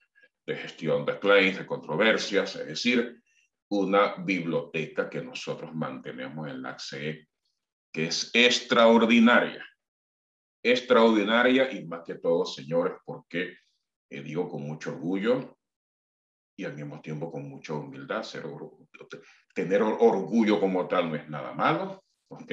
[0.46, 3.20] de gestión de claims, de controversias, es decir,
[3.68, 7.28] una biblioteca que nosotros mantenemos en la ACE
[7.92, 9.64] que es extraordinaria
[10.72, 13.56] extraordinaria y más que todo, señores, porque
[14.10, 15.56] eh, digo con mucho orgullo
[16.56, 18.24] y al mismo tiempo con mucha humildad.
[19.54, 22.52] Tener orgullo como tal no es nada malo, ¿ok?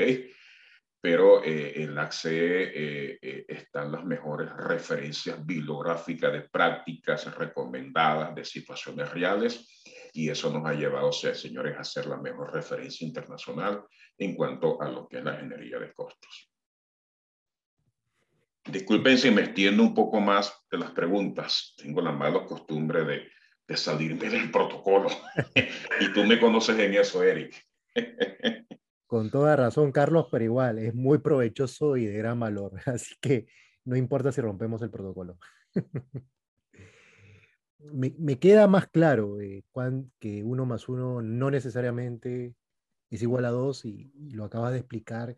[1.03, 8.33] Pero eh, en la ACE eh, eh, están las mejores referencias bibliográficas de prácticas recomendadas
[8.33, 9.83] de situaciones reales
[10.13, 13.83] y eso nos ha llevado, señores, a ser la mejor referencia internacional
[14.17, 16.49] en cuanto a lo que es la ingeniería de costos.
[18.65, 21.73] Disculpen si me extiendo un poco más de las preguntas.
[21.75, 23.29] Tengo la mala costumbre de,
[23.67, 25.09] de salirme del protocolo.
[25.99, 27.61] y tú me conoces en eso, Eric.
[29.13, 32.71] Con toda razón, Carlos, pero igual, es muy provechoso y de gran valor.
[32.87, 33.45] Así que
[33.85, 35.37] no importa si rompemos el protocolo.
[37.77, 39.63] me, me, queda más claro eh,
[40.17, 42.55] que uno más uno no necesariamente
[43.11, 45.37] es igual a dos y, lo acabas de explicar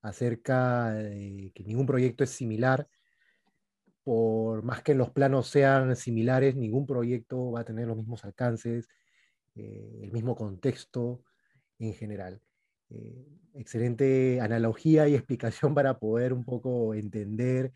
[0.00, 2.88] acerca de que ningún proyecto es similar.
[4.02, 8.88] Por más que los planos sean similares, ningún proyecto va a tener los mismos alcances,
[9.54, 11.22] eh, el mismo contexto
[11.78, 12.42] en general.
[12.94, 17.72] Eh, excelente analogía y explicación para poder un poco entender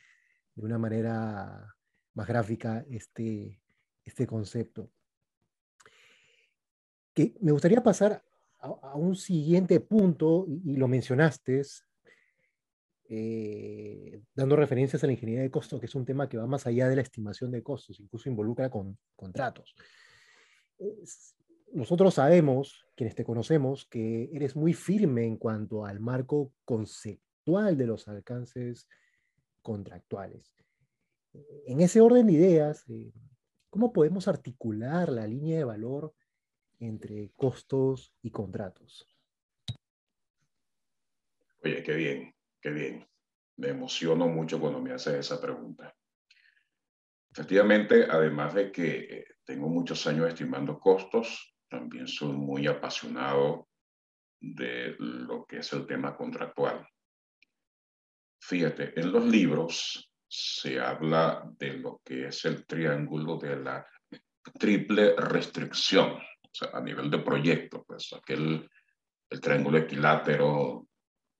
[0.54, 1.74] de una manera
[2.14, 3.60] más gráfica este,
[4.04, 4.90] este concepto.
[7.12, 8.22] Que me gustaría pasar
[8.58, 11.62] a, un siguiente punto, y, lo mencionaste,
[13.08, 16.66] eh, dando referencias a la ingeniería de costos, que es un tema que va más
[16.66, 19.74] allá de la estimación de costos, incluso involucra con contratos.
[21.76, 27.86] Nosotros sabemos, quienes te conocemos, que eres muy firme en cuanto al marco conceptual de
[27.86, 28.88] los alcances
[29.60, 30.54] contractuales.
[31.66, 33.12] En ese orden de ideas, eh,
[33.68, 36.14] ¿cómo podemos articular la línea de valor
[36.78, 39.06] entre costos y contratos?
[41.62, 43.06] Oye, qué bien, qué bien.
[43.56, 45.94] Me emociono mucho cuando me hace esa pregunta.
[47.32, 53.68] Efectivamente, además de que eh, tengo muchos años estimando costos, también soy muy apasionado
[54.40, 56.86] de lo que es el tema contractual.
[58.40, 63.86] Fíjate, en los libros se habla de lo que es el triángulo de la
[64.58, 66.18] triple restricción
[66.72, 68.68] a nivel de proyecto, pues aquel
[69.28, 70.86] el triángulo equilátero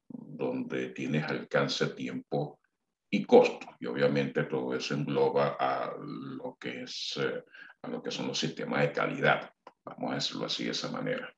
[0.09, 2.61] donde tienes alcance, tiempo
[3.11, 3.67] y costo.
[3.79, 7.45] Y obviamente todo eso engloba a lo que es eh,
[7.83, 9.53] a lo que son los sistemas de calidad,
[9.87, 11.35] vamos a decirlo así de esa manera.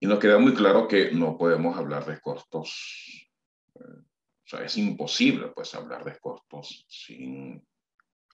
[0.00, 3.28] Y nos queda muy claro que no podemos hablar de costos,
[3.74, 7.62] eh, o sea, es imposible pues hablar de costos sin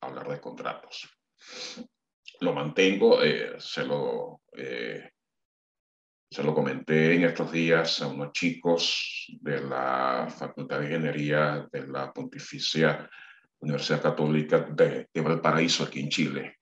[0.01, 1.11] hablar de contratos
[2.40, 5.11] lo mantengo, eh, se, lo, eh,
[6.31, 11.87] se lo comenté en estos días a unos chicos de la Facultad de Ingeniería de
[11.87, 13.09] la Pontificia
[13.61, 16.59] Universidad Católica de, Valparaíso, aquí en Chile.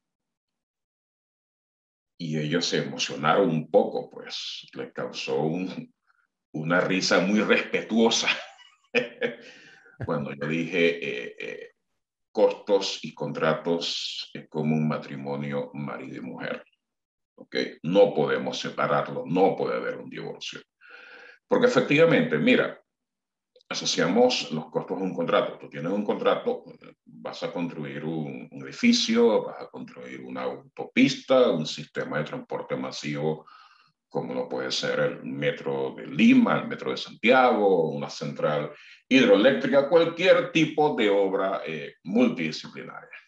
[2.18, 5.92] Y ellos se emocionaron un poco, pues les causó un,
[6.52, 8.28] una risa muy respetuosa
[10.06, 11.74] cuando yo dije, eh,
[12.34, 16.64] costos y contratos como un matrimonio marido y mujer.
[17.36, 17.56] ¿Ok?
[17.84, 20.60] No podemos separarlo, no puede haber un divorcio.
[21.48, 22.80] Porque efectivamente, mira,
[23.74, 25.58] asociamos los costos a un contrato.
[25.58, 26.64] Tú tienes un contrato,
[27.04, 32.76] vas a construir un, un, edificio, vas a construir una autopista, un sistema de transporte
[32.76, 33.46] masivo,
[34.08, 38.70] como lo puede ser el metro de Lima, el metro de Santiago, una central
[39.08, 43.18] hidroeléctrica, cualquier tipo de obra eh, multidisciplinaria.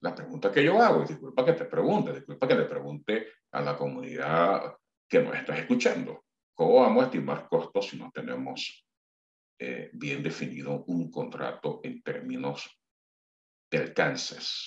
[0.00, 3.60] La pregunta que yo hago, y disculpa que te pregunte, disculpa que le pregunte a
[3.60, 4.76] la comunidad
[5.08, 6.22] que nos está escuchando,
[6.58, 8.84] ¿cómo vamos a estimar costos si no tenemos
[9.60, 12.68] eh, bien definido un contrato en términos
[13.70, 14.66] de alcances?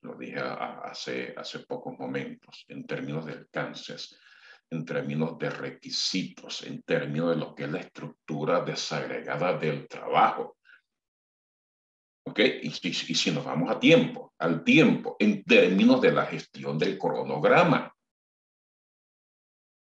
[0.00, 4.18] Lo dije hace, hace pocos momentos, en términos de alcances
[4.70, 10.56] en términos de requisitos, en términos de lo que es la estructura desagregada del trabajo.
[12.26, 12.40] ¿Ok?
[12.62, 17.94] Y, si nos vamos a tiempo, al tiempo, en términos de la gestión del cronograma.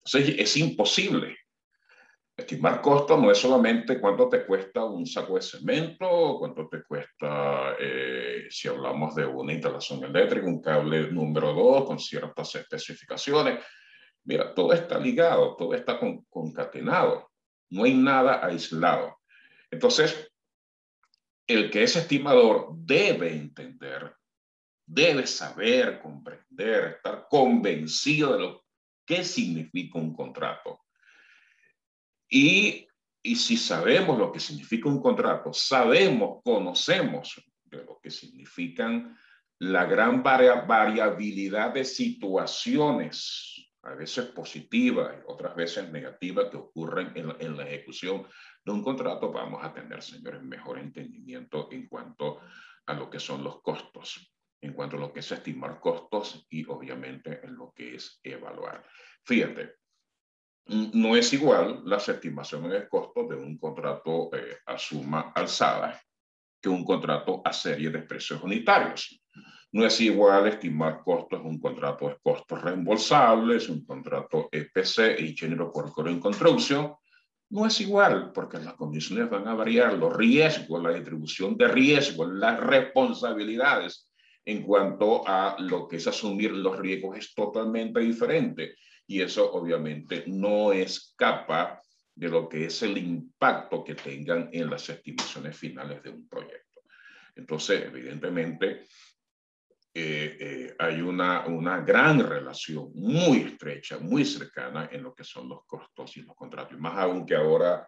[0.03, 1.37] Entonces, es imposible.
[2.35, 7.75] Estimar costo no es solamente cuánto te cuesta un saco de cemento, cuánto te cuesta,
[7.79, 13.63] eh, si hablamos de una instalación eléctrica, un cable número 2 con ciertas especificaciones.
[14.23, 17.31] Mira, todo está ligado, todo está concatenado,
[17.69, 19.17] no hay nada aislado.
[19.69, 20.31] Entonces,
[21.47, 24.15] el que es estimador debe entender,
[24.85, 28.63] debe saber, comprender, estar convencido de lo
[29.05, 30.81] que significa un contrato.
[32.29, 32.87] Y,
[33.21, 39.17] y si sabemos lo que significa un contrato, sabemos, conocemos de lo que significan
[39.59, 47.57] la gran variabilidad de situaciones a veces positivas y otras veces negativas que ocurren en
[47.57, 48.27] la, ejecución
[48.63, 52.39] de un contrato, vamos a tener, señores, mejor entendimiento en cuanto
[52.85, 54.30] a lo que son los costos,
[54.61, 58.85] en cuanto a lo que es estimar costos y obviamente en lo que es evaluar.
[59.23, 59.75] Fíjate,
[60.67, 65.99] no es igual las estimaciones de costos de un contrato eh, a suma alzada
[66.61, 69.19] que un contrato a serie de precios unitarios.
[69.73, 75.71] No es igual estimar costos un contrato de costos reembolsables, un contrato EPC y género
[75.71, 76.93] por en construcción.
[77.49, 82.29] No es igual porque las condiciones van a variar, los riesgos, la distribución de riesgos,
[82.33, 84.10] las responsabilidades
[84.45, 88.75] en cuanto a lo que es asumir los riesgos es totalmente diferente.
[89.07, 91.81] Y eso obviamente no escapa
[92.15, 96.81] de lo que es el impacto que tengan en las estimaciones finales de un proyecto.
[97.35, 98.85] Entonces, evidentemente,
[99.93, 105.49] eh, eh, hay una, una gran relación muy estrecha, muy cercana en lo que son
[105.49, 106.77] los costos y los contratos.
[106.77, 107.87] Y más aún que ahora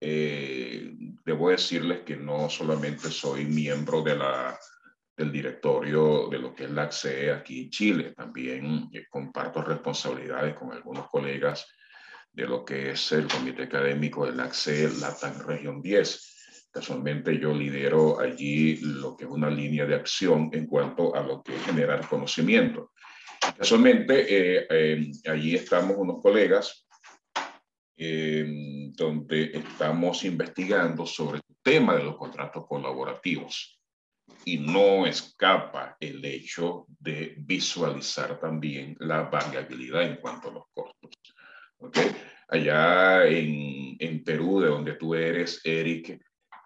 [0.00, 0.92] eh,
[1.24, 4.58] debo decirles que no solamente soy miembro de la,
[5.18, 10.72] del directorio de lo que es la ACE aquí en Chile, también comparto responsabilidades con
[10.72, 11.66] algunos colegas
[12.32, 16.36] de lo que es el comité académico de la ACE Latam Región 10
[16.70, 21.42] Casualmente yo lidero allí lo que es una línea de acción en cuanto a lo
[21.42, 22.92] que es generar conocimiento.
[23.56, 26.86] Casualmente eh, eh, allí estamos unos colegas
[27.96, 28.46] eh,
[28.92, 33.77] donde estamos investigando sobre el tema de los contratos colaborativos
[34.48, 41.10] y no escapa el hecho de visualizar también la variabilidad en cuanto a los costos.
[41.76, 42.10] ¿Okay?
[42.48, 46.18] Allá en, en Perú, de donde tú eres, Eric,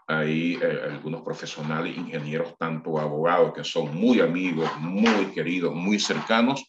[0.06, 6.64] hay eh, algunos profesionales, ingenieros, tanto abogados, que son muy amigos, muy queridos, muy cercanos,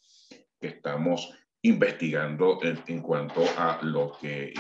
[0.60, 4.56] que estamos investigando en, cuanto a lo que eh,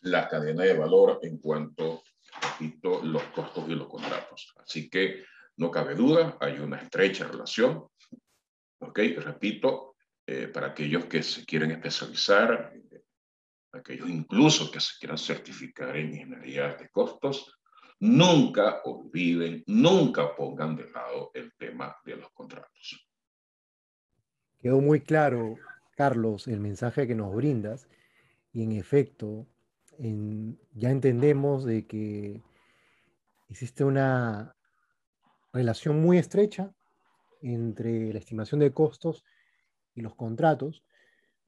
[0.00, 2.02] la cadena de valor, en cuanto,
[2.40, 4.54] repito, los costos y los contratos.
[4.56, 7.86] Así que no cabe duda, hay una estrecha relación.
[8.80, 8.98] ¿Ok?
[9.18, 9.96] Repito,
[10.26, 12.72] eh, para aquellos que se quieren especializar,
[13.72, 17.54] aquellos incluso que se quieran certificar en ingeniería de costos,
[18.00, 23.08] Nunca olviden, nunca pongan de lado el tema de los contratos.
[24.60, 25.56] Quedó muy claro,
[25.96, 27.88] Carlos, el mensaje que nos brindas
[28.52, 29.46] y en efecto,
[29.98, 32.42] ya entendemos de que
[33.48, 34.53] existe una
[35.54, 36.74] relación muy estrecha
[37.40, 39.24] entre la estimación de costos
[39.94, 40.82] y los contratos,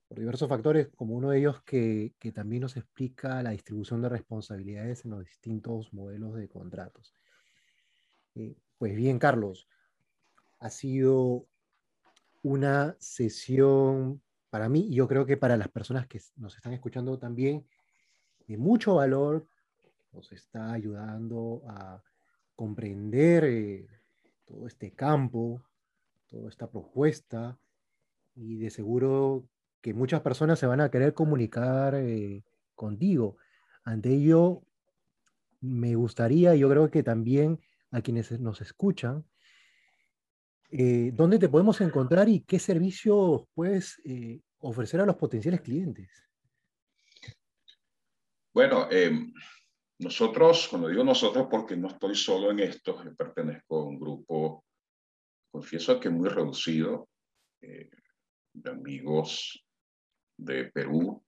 [0.08, 5.04] por diversos factores, como uno de ellos que, también nos explica la distribución de responsabilidades
[5.04, 7.12] en los distintos modelos de contratos.
[8.36, 9.66] Eh, pues bien, Carlos,
[10.60, 11.46] ha sido
[12.42, 17.18] una sesión para mí, y yo creo que para las personas que nos están escuchando
[17.18, 17.66] también,
[18.46, 19.48] de mucho valor,
[20.12, 22.00] nos está ayudando a
[22.56, 23.86] comprender eh,
[24.46, 25.62] todo este campo,
[26.26, 27.58] toda esta propuesta,
[28.34, 29.46] y de seguro
[29.80, 32.42] que muchas personas se van a querer comunicar eh,
[32.74, 33.36] contigo.
[33.84, 34.62] Ante ello,
[35.60, 37.60] me gustaría, yo creo que también
[37.92, 39.24] a quienes nos escuchan,
[40.70, 44.02] eh, ¿dónde te podemos encontrar y qué servicios puedes
[44.58, 46.10] ofrecer a los potenciales clientes?
[48.52, 48.88] Bueno,
[49.98, 54.64] nosotros, cuando digo nosotros, porque no estoy solo en esto, pertenezco a un grupo,
[55.50, 57.08] confieso que muy reducido,
[57.60, 59.64] de amigos
[60.38, 61.22] de Perú,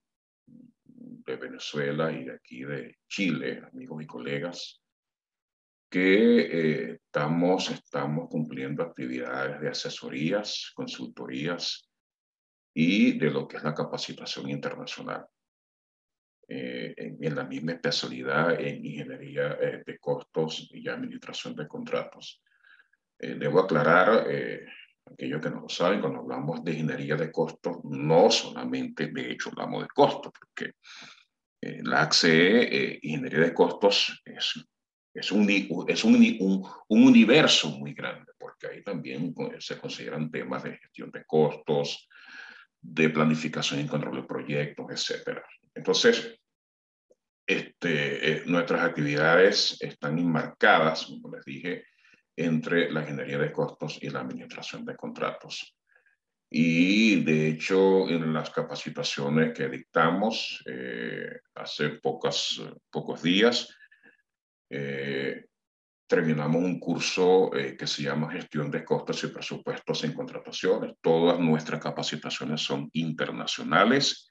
[0.45, 4.81] de Venezuela y de aquí de Chile, amigos y colegas,
[5.89, 11.89] que eh, estamos, estamos cumpliendo actividades de asesorías, consultorías
[12.73, 15.25] y de lo que es la capacitación internacional.
[16.51, 22.41] Eh, en, la misma especialidad en ingeniería eh, de costos y administración de contratos.
[23.19, 24.25] debo aclarar,
[25.05, 29.49] aquellos que no lo saben, cuando hablamos de ingeniería de costos, no solamente de hecho
[29.49, 30.73] hablamos de costos, porque
[31.61, 34.65] eh, la AXE, eh, ingeniería de costos, es,
[35.13, 35.49] es, un,
[35.87, 41.11] es un, un, un, universo muy grande, porque ahí también se consideran temas de gestión
[41.11, 42.07] de costos,
[42.81, 45.41] de planificación y control de proyectos, etc.
[45.79, 46.37] Entonces,
[47.47, 51.85] este, eh, nuestras actividades están enmarcadas, como les dije,
[52.35, 55.77] entre la ingeniería de costos y la administración de contratos.
[56.49, 63.73] Y de hecho, en las capacitaciones que dictamos eh, hace pocas, pocos días,
[64.69, 65.45] eh,
[66.07, 70.95] terminamos un curso eh, que se llama Gestión de Costos y Presupuestos en Contrataciones.
[71.01, 74.28] Todas nuestras capacitaciones son internacionales.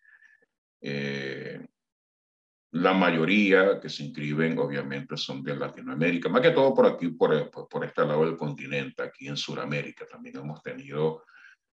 [2.72, 7.50] La mayoría que se inscriben, obviamente, son de Latinoamérica, más que todo por aquí, por,
[7.50, 10.06] por, este lado del continente, aquí en Sudamérica.
[10.06, 11.24] También hemos tenido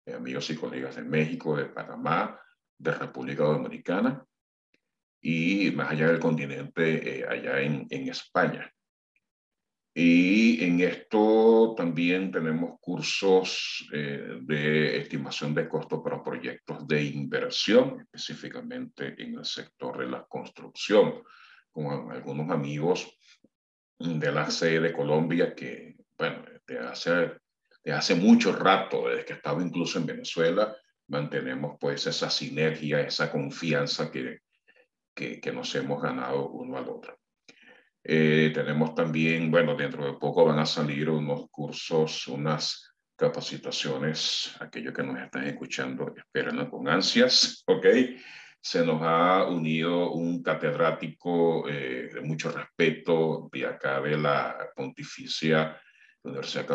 [0.06, 2.38] eh, amigos y colegas de México, de Panamá,
[2.78, 4.26] de República Dominicana
[5.22, 8.70] y más allá del continente, eh, allá en, en España.
[9.94, 18.00] Y en esto también tenemos cursos eh, de estimación de costos para proyectos de inversión,
[18.00, 21.22] específicamente en el sector de la construcción,
[21.70, 23.18] con algunos amigos
[24.00, 27.34] de la sede de Colombia que, bueno, de hace,
[27.84, 30.74] de hace mucho rato, desde que estaba incluso en Venezuela,
[31.08, 34.40] mantenemos pues esa sinergia, esa confianza que,
[35.14, 37.21] que, que nos hemos ganado uno al otro.
[38.04, 44.94] Eh, tenemos también, bueno, dentro de poco van a salir unos cursos, unas capacitaciones, aquellos
[44.94, 47.86] que nos están escuchando, esperan con ansias, ¿ok?
[48.60, 55.80] Se nos ha unido un catedrático eh, de mucho respeto de acá de la Pontificia
[56.24, 56.68] Universidad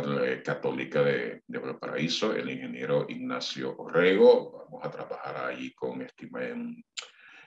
[0.44, 4.66] Católica de, de Valparaíso, el ingeniero Ignacio Orrego.
[4.68, 6.84] Vamos a trabajar ahí con estima en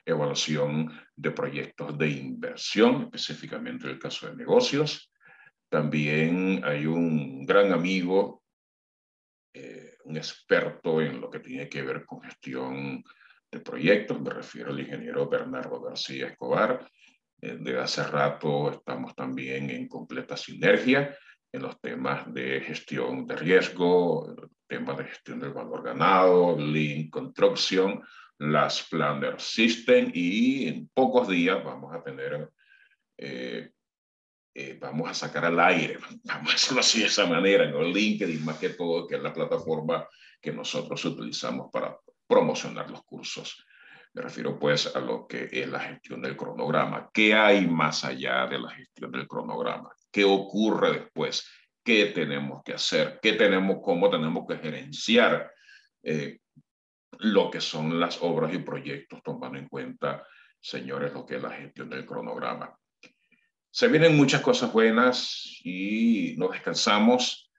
[0.04, 5.12] evaluación de proyectos de inversión, específicamente el caso de negocios.
[5.68, 8.42] También hay un gran amigo,
[9.52, 13.02] eh, un experto en lo que tiene que ver con gestión
[13.50, 16.88] de proyectos, me refiero al ingeniero Bernardo García Escobar.
[17.40, 21.16] Eh, de hace rato estamos también en completa sinergia
[21.52, 24.36] en los temas de gestión de riesgo,
[24.68, 28.00] temas de gestión del valor ganado, Lean Construction,
[28.40, 32.48] las Planner System y en pocos días vamos a tener,
[33.18, 33.70] eh,
[34.54, 37.92] eh, vamos a sacar al aire, vamos a hacerlo así de esa manera, en el
[37.92, 40.08] LinkedIn más que todo, que es la plataforma
[40.40, 43.62] que nosotros utilizamos para promocionar los cursos.
[44.14, 47.10] Me refiero pues a lo que es la gestión del cronograma.
[47.12, 49.90] ¿Qué hay más allá de la gestión del cronograma?
[50.10, 51.46] ¿Qué ocurre después?
[51.84, 53.18] ¿Qué tenemos que hacer?
[53.20, 55.52] ¿Qué tenemos, cómo tenemos que gerenciar
[56.02, 56.38] eh,
[57.20, 60.26] lo que son las obras y proyectos, tomando en cuenta,
[60.60, 62.76] señores, lo que es la gestión del cronograma?
[63.70, 67.50] Se vienen muchas cosas buenas y no descansamos.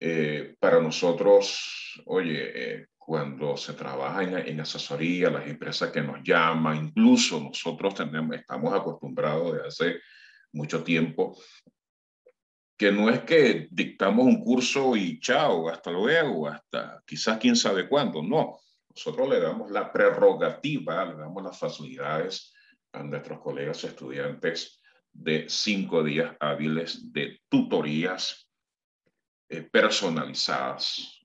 [0.00, 6.86] Eh, para nosotros, oye, eh, cuando se trabaja en, asesoría, las empresas que nos llaman,
[6.86, 10.00] incluso nosotros tenemos, estamos acostumbrados de hace
[10.52, 11.36] mucho tiempo,
[12.76, 17.88] que no es que dictamos un curso y chao, hasta luego, hasta quizás quién sabe
[17.88, 18.58] cuándo, no.
[18.94, 22.52] Nosotros le damos la prerrogativa, le damos las facilidades
[22.92, 24.80] a nuestros colegas estudiantes
[25.12, 28.48] de cinco días hábiles de tutorías
[29.48, 31.20] eh, personalizadas.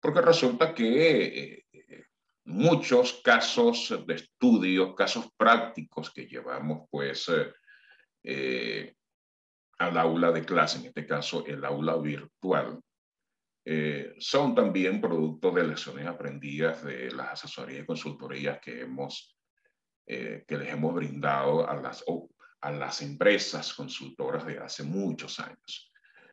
[0.00, 2.06] porque resulta que eh,
[2.44, 7.30] muchos casos de estudios, casos prácticos que llevamos pues
[8.22, 8.94] eh,
[9.78, 12.80] al aula de clase, en este caso el aula virtual,
[14.18, 19.36] son también producto de lecciones aprendidas de las asesorías y consultorías que hemos
[20.04, 22.04] que les hemos brindado a las,
[22.60, 25.92] a las empresas consultoras de hace muchos años.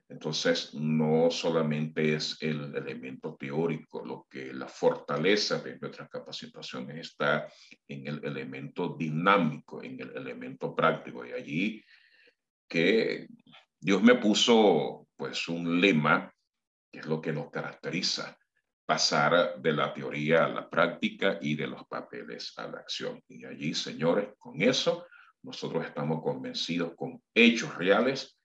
[0.09, 7.47] Entonces, no solamente es el elemento teórico, lo que la fortaleza de nuestras capacitaciones está
[7.87, 11.23] en el elemento dinámico, en el elemento práctico.
[11.27, 11.83] Y allí
[12.67, 13.27] que
[13.79, 16.33] Dios me puso pues un lema,
[16.91, 18.37] que es lo que nos caracteriza,
[18.85, 23.21] pasar de la teoría a la práctica y de los papeles a la acción.
[23.27, 25.05] Y allí, señores, con eso
[25.43, 28.37] nosotros estamos convencidos con hechos reales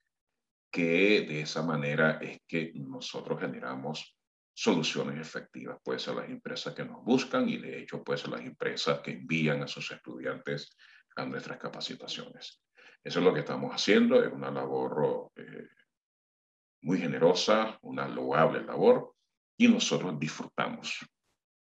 [0.70, 4.16] que de esa manera es que nosotros generamos
[4.52, 8.40] soluciones efectivas, pues a las empresas que nos buscan y de hecho pues a las
[8.40, 10.76] empresas que envían a sus estudiantes
[11.16, 12.62] a nuestras capacitaciones.
[13.02, 15.68] Eso es lo que estamos haciendo, es una labor eh,
[16.84, 19.14] muy generosa, una loable labor
[19.58, 20.98] y nosotros disfrutamos,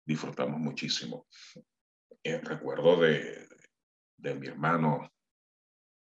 [0.07, 1.27] disfrutamos muchísimo.
[2.23, 3.49] Eh, recuerdo de,
[4.17, 5.11] de mi hermano,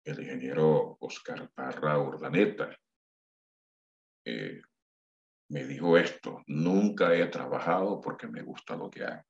[0.03, 2.77] el ingeniero Oscar Parra Urdaneta,
[4.25, 4.61] eh,
[5.49, 9.25] me dijo esto, nunca he trabajado porque me gusta lo que hago.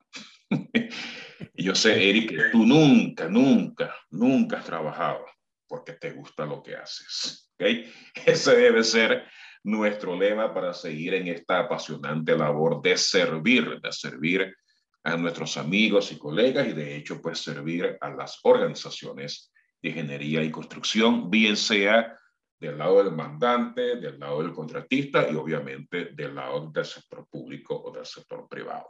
[1.54, 5.24] y yo sé, Eric, que tú nunca, nunca, nunca has trabajado
[5.68, 7.52] porque te gusta lo que haces.
[7.54, 7.94] ¿okay?
[8.26, 9.28] Ese debe ser
[9.68, 14.56] nuestro lema para seguir en esta apasionante labor de servir, de servir
[15.04, 19.52] a nuestros amigos y colegas y de hecho pues servir a las organizaciones
[19.82, 22.18] de ingeniería y construcción, bien sea
[22.58, 27.76] del lado del mandante, del lado del contratista y obviamente del lado del sector público
[27.76, 28.88] o del sector privado.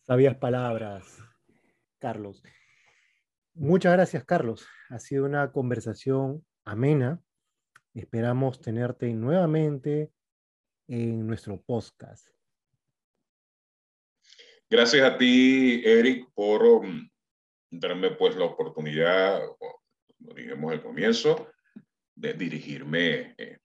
[0.00, 1.22] Sabias palabras,
[1.98, 2.42] Carlos.
[3.52, 4.66] Muchas gracias, Carlos.
[4.88, 7.20] Ha sido una conversación amena.
[7.94, 10.12] Esperamos tenerte nuevamente
[10.88, 12.28] en nuestro podcast.
[14.68, 17.06] Gracias a ti, Eric, por um,
[17.70, 21.50] darme pues la oportunidad, como dijimos al comienzo,
[22.14, 23.58] de dirigirme eh,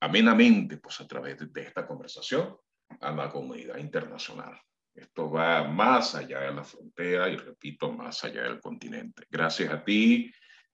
[0.00, 2.56] amenamente pues, a través de, esta conversación
[3.00, 4.60] a la comunidad internacional.
[4.94, 9.24] Esto va más allá de la frontera y, repito, más allá del continente.
[9.28, 10.32] Gracias a ti,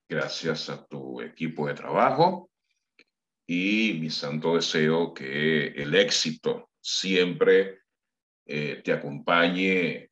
[0.09, 2.51] gracias a tu equipo de trabajo
[3.47, 7.81] y mi santo deseo que el éxito siempre
[8.45, 10.11] eh, te acompañe,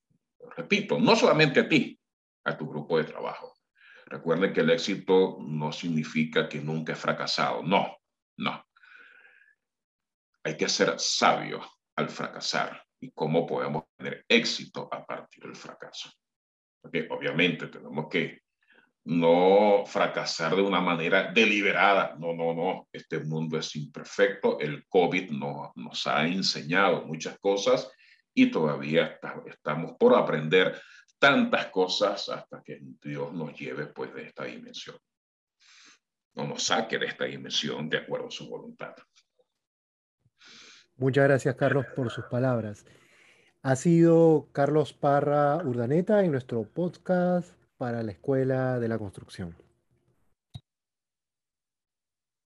[0.56, 1.98] repito, no solamente a ti,
[2.44, 3.54] a tu grupo de trabajo,
[4.06, 7.62] Recuerden que el éxito no significa que nunca he fracasado.
[7.62, 7.96] No,
[8.36, 8.64] no.
[10.44, 11.62] hay que ser sabio
[11.96, 16.12] al fracasar y cómo podemos tener éxito a partir del fracaso.
[16.80, 18.43] Porque obviamente tenemos que
[19.04, 22.16] no fracasar de una manera deliberada.
[22.18, 22.88] No, no, no.
[22.92, 24.58] Este mundo es imperfecto.
[24.58, 27.90] El COVID no, nos ha enseñado muchas cosas
[28.32, 30.80] y todavía estamos por aprender
[31.18, 34.96] tantas cosas hasta que Dios nos lleve pues de esta dimensión.
[36.34, 38.94] No nos saque de esta dimensión de acuerdo a su voluntad.
[40.96, 42.84] Muchas gracias, Carlos, por sus palabras.
[43.62, 49.54] Ha sido Carlos Parra Urdaneta en nuestro podcast para la Escuela de la Construcción.